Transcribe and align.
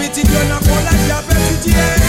Petit 0.00 0.24
yon 0.32 0.50
akon 0.56 0.80
la 0.84 0.92
diabet 1.04 1.60
ti 1.62 1.70
diye 1.70 1.99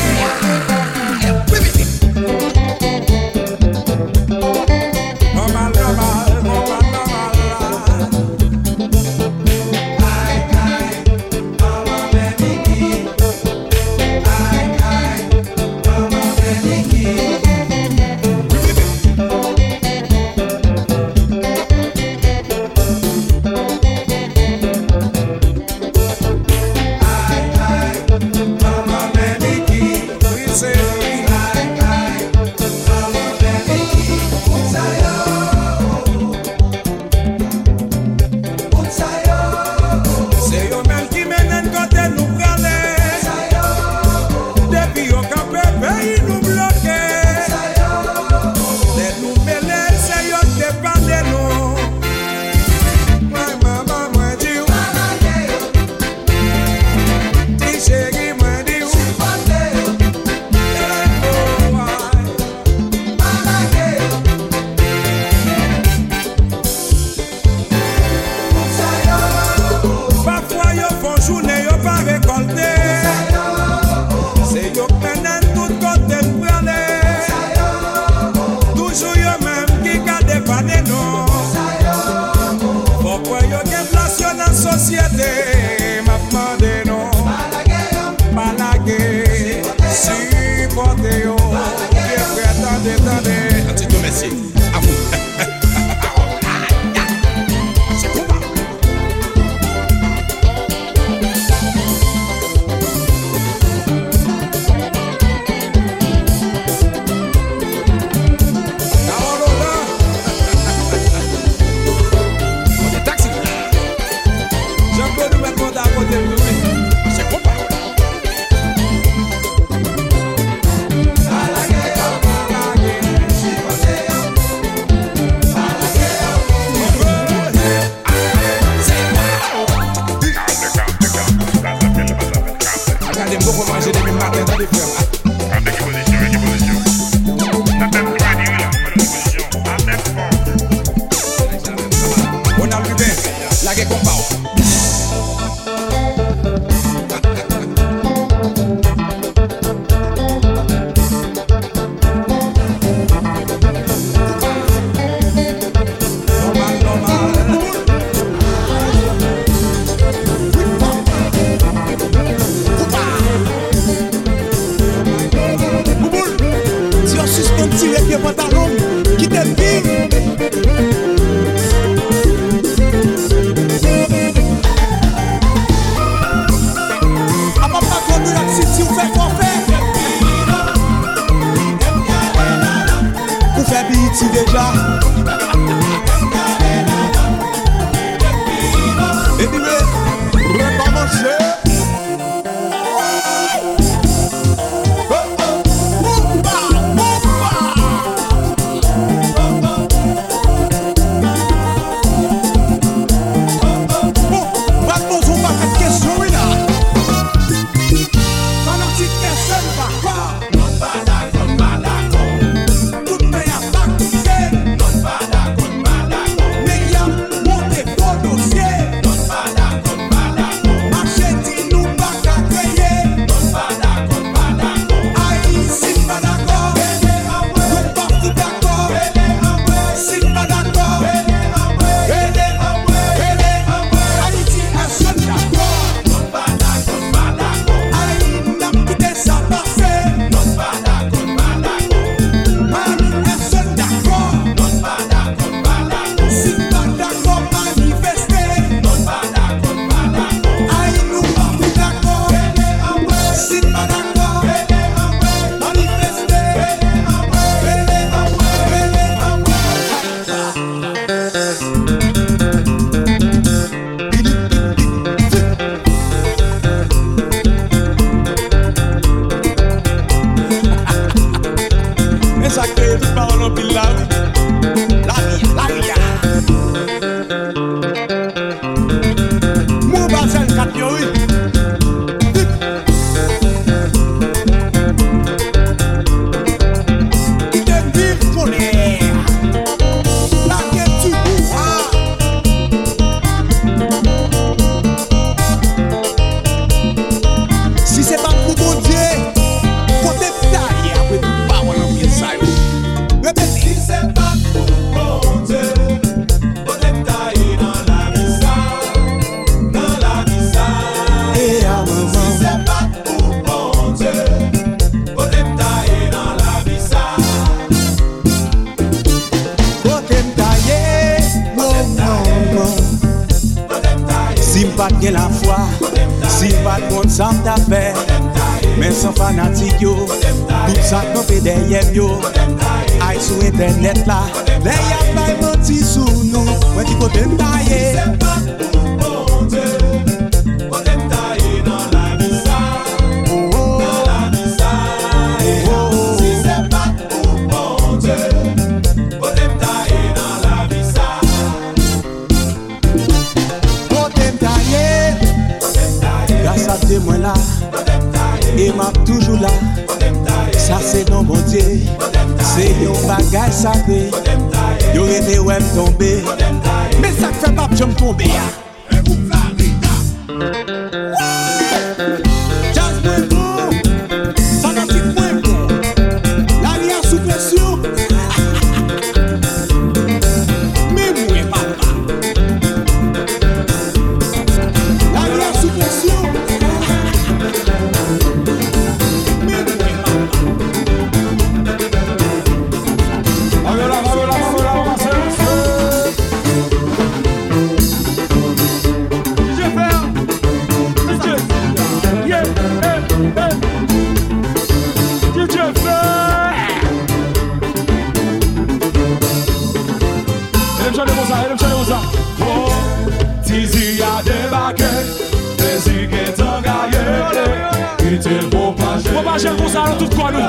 jèm 419.42 419.58
kon 419.58 419.70
sa 419.74 419.86
nan 419.90 419.98
tout 419.98 420.14
kwa 420.16 420.32
nou 420.32 420.42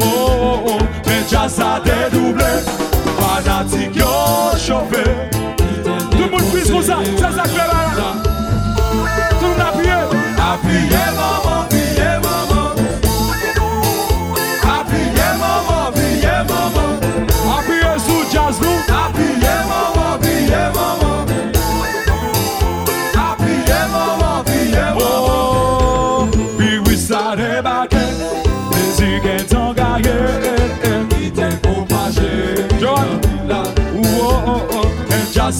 Oh 0.00 0.06
oh. 0.06 0.40
Oh, 0.42 0.70
oh. 0.72 0.80
men 1.06 1.22
jazz 1.30 1.54
sa 1.54 1.78
dedouble 1.84 2.48
Fanatik 3.18 3.94
yo 3.96 4.10
chope 4.58 5.04
Tout 6.10 6.30
moun 6.32 6.46
pwis 6.50 6.70
kon 6.72 6.82
sa, 6.82 6.98
jazz 7.20 7.36
sa 7.38 7.46
kre 7.52 7.59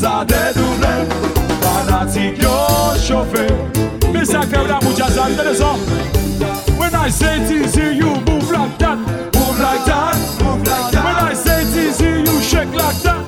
sa 0.00 0.25
dedouble 0.25 0.95
Fanatik 1.61 2.42
yo 2.42 2.57
chofe 3.07 3.47
Me 4.12 4.25
sakre 4.25 4.62
wè 4.62 4.69
la 4.69 4.78
mou 4.80 4.97
jazan 4.97 5.37
de 5.37 5.45
lesan 5.45 5.76
When 6.78 6.95
I 6.95 7.11
say 7.11 7.37
TZ 7.45 7.76
you 8.00 8.16
move 8.25 8.50
like 8.50 8.78
that 8.78 8.97
Move 9.37 9.61
like 9.61 9.85
that 9.85 10.16
When 11.04 11.16
I 11.30 11.35
say 11.35 11.64
TZ 11.73 12.00
you 12.00 12.40
shake 12.40 12.73
like 12.73 13.02
that. 13.04 13.19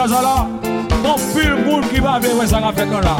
Ouais, 0.00 0.06
je 0.08 0.12
ne 0.12 0.16
jazz 0.16 0.22
là. 0.22 0.46
Mon 1.02 1.14
pile 1.38 1.56
monde 1.66 1.84
qui 1.92 2.00
va 2.00 2.18
bien, 2.18 2.30
ouais, 2.30 2.46
ça 2.46 2.58
va 2.58 2.72
faire 2.72 2.88
comme 2.88 3.02
là. 3.02 3.16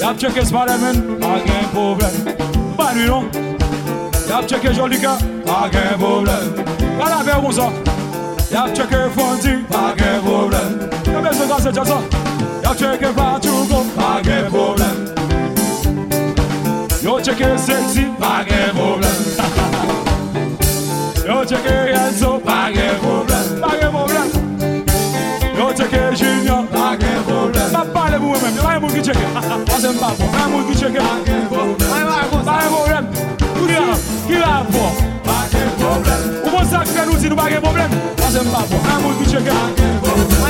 Y'a 0.00 0.14
checké 0.14 0.44
Spider-Man, 0.46 1.18
pas 1.20 1.38
de 1.44 1.66
problème. 1.74 2.36
Pas 2.74 2.92
lui, 2.94 3.06
non. 3.06 3.24
Y'a 4.30 4.46
checké 4.46 4.72
Joli 4.72 4.98
Cœur, 4.98 5.18
pas 5.44 5.68
de 5.68 5.94
problème. 6.02 6.54
Pas 6.98 7.10
la 7.10 7.22
faire 7.22 7.42
comme 7.42 7.52
ça. 7.52 7.68
Y'a 8.50 8.66
checké 8.74 8.96
Fonty, 9.14 9.58
pas 9.70 9.94
de 9.94 10.20
problème. 10.26 10.88
Y'a 11.06 11.20
bien 11.20 11.32
ce 11.32 11.48
gars, 11.48 11.56
c'est 11.58 11.74
jazz 11.74 11.88
ça. 11.88 12.00
Y'a 12.64 12.74
checké 12.76 13.12
Patugo, 13.14 13.84
pas 13.94 14.22
de 14.22 14.48
problème. 14.48 15.12
Yo 17.02 17.20
pas 18.18 18.44
de 18.44 18.70
problème. 18.70 19.22
Yo 21.28 21.44
checké 21.44 21.92
Enzo, 21.94 22.31
moun 28.92 29.04
ki 29.04 29.08
cheke. 29.08 29.26
Asen 29.74 29.96
pa 29.98 30.08
pou 30.18 30.28
Nan 30.32 30.50
moun 30.52 30.66
ki 30.68 30.74
cheke. 30.78 31.00
Paken 31.00 31.46
problem. 31.48 31.92
Ay 31.96 32.04
wakon 32.04 32.44
Paken 32.44 32.70
problem. 32.74 33.06
Kou 33.54 33.66
diya 33.66 33.96
Ki 34.26 34.36
la 34.42 34.52
pou? 34.68 35.08
Paken 35.24 35.72
problem. 35.80 36.28
Ou 36.44 36.50
moun 36.50 36.70
sakre 36.70 37.08
nou 37.08 37.18
si 37.20 37.32
nou 37.32 37.40
paken 37.40 37.64
problem? 37.64 37.98
Asen 38.28 38.52
pa 38.52 38.64
pou 38.68 38.84
Nan 38.84 39.02
moun 39.06 39.18
ki 39.22 39.30
cheke. 39.32 39.56
Paken 39.56 39.98
problem. 40.04 40.41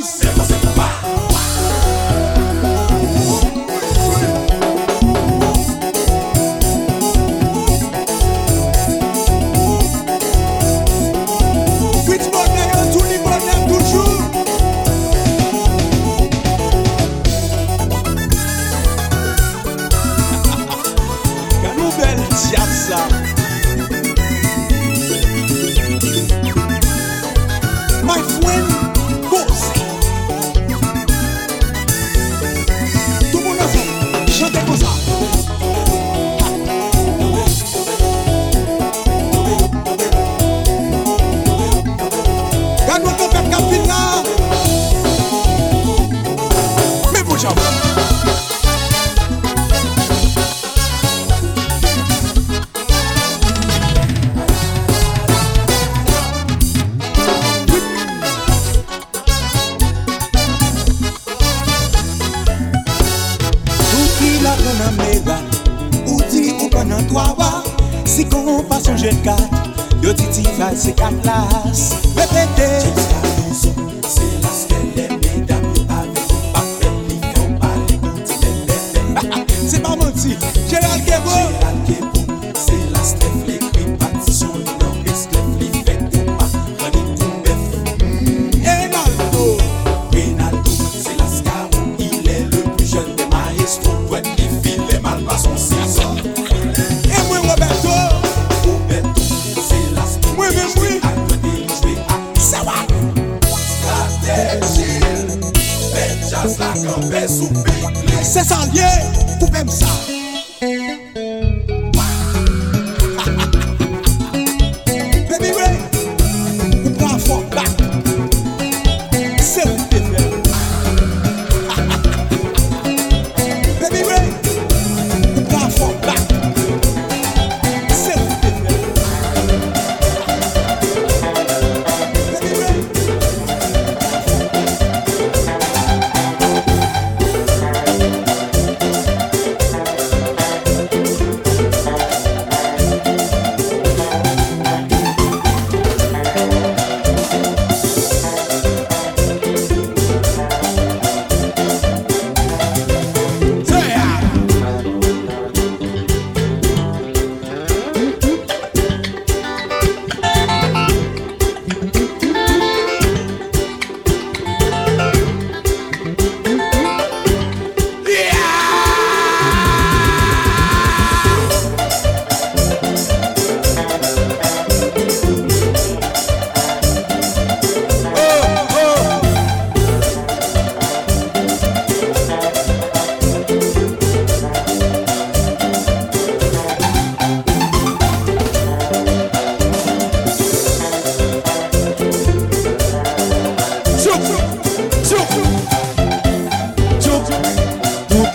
T-Vice. 0.00 0.47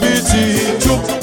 pedir. 0.04 0.80
Tchup. 0.80 1.22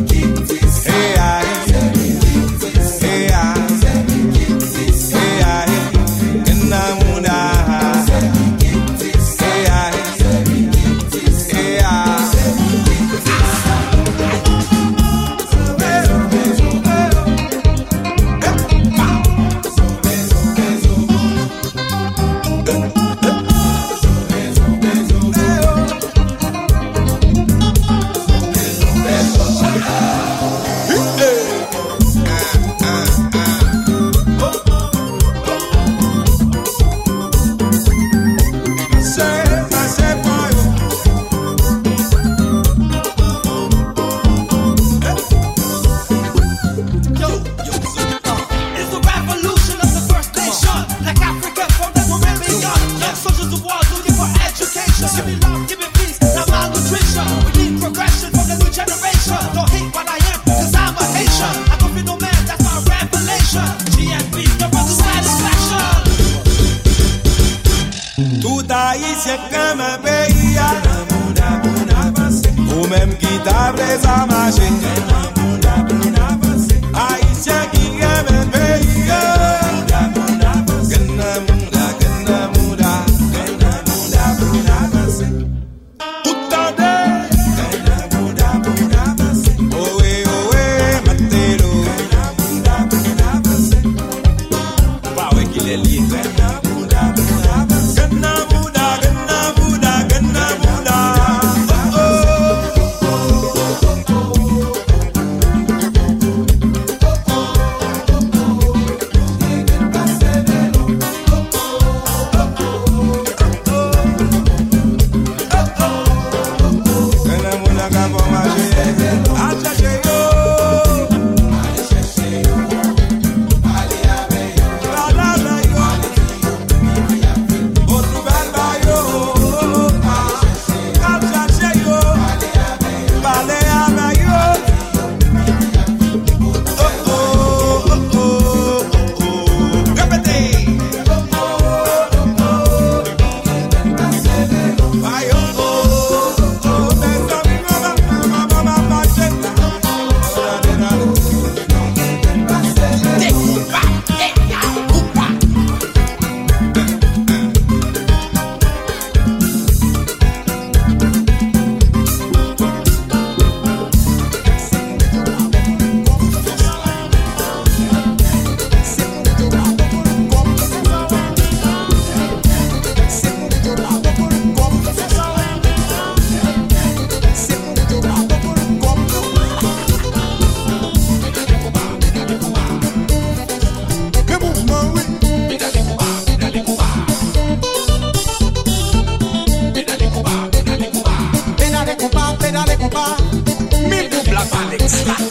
Yeah. 194.93 195.30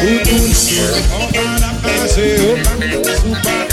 O 0.00 0.24
do 0.24 0.54
seu, 0.54 0.94
ao 1.12 1.28
para 1.82 1.92
fazer 1.98 2.38
o 2.40 3.67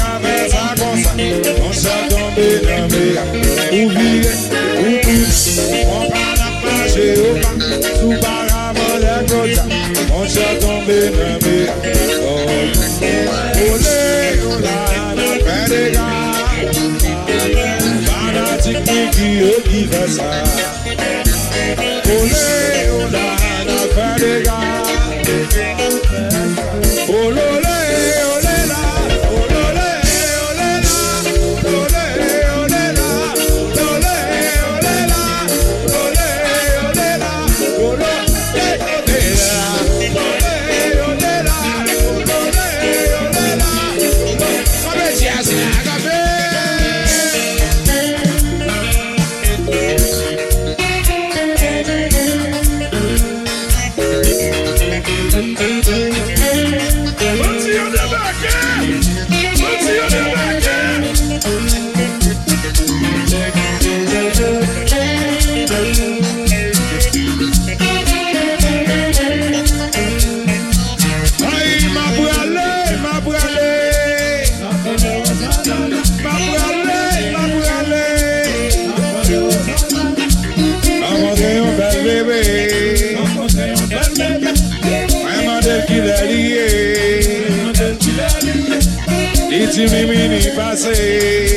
Ti 89.76 89.84
mi 89.92 90.06
mini 90.06 90.40
pase 90.56 91.55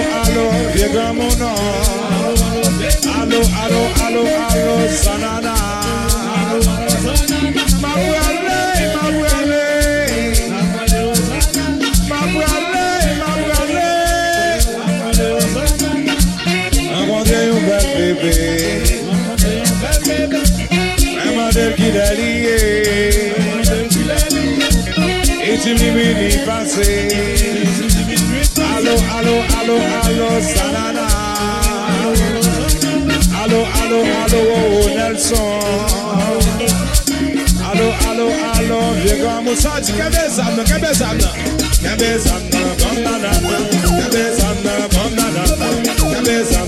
alo, 0.00 0.44
Yegamono. 0.74 1.54
Allo, 3.20 3.40
allo, 3.62 3.80
Alô, 3.80 3.82
alô, 4.04 4.22
alô, 4.48 4.74
Mabuale, 7.80 8.60
Mabuale. 8.96 9.64
Mabuale, 12.08 12.86
Mabuale. 13.20 13.88
I 16.92 17.08
want 17.08 17.28
you 17.28 17.58
back, 17.68 17.86
baby. 17.94 18.34
I'm 21.18 21.38
a 21.38 21.52
dead 21.52 21.76
kid, 21.76 21.96
Ali. 21.96 22.30
It's 25.52 25.66
a 25.66 25.72
living 25.74 26.16
in 26.30 26.46
passing. 26.46 27.10
Allo, 28.58 28.94
allo, 29.16 29.42
alo 29.70 29.78
alo 30.06 30.28
salana 30.54 31.06
alo 33.42 33.60
alo 33.80 33.98
alo 34.22 34.40
oh 34.54 34.88
Nelson 34.96 35.40
alo 37.70 37.86
alo 38.08 38.26
alo 38.58 38.78
viega 39.02 39.40
musa 39.44 39.70
kabeza 39.98 40.44
na 40.56 40.62
kabeza 40.64 41.08
na 41.12 41.30
kabeza 41.88 42.34
na 42.52 42.60
bomba 42.80 43.14
na 43.22 43.30
kabeza 44.02 44.48
na 44.64 44.74
bomba 44.94 45.26
na 45.34 45.42
kabeza 46.14 46.60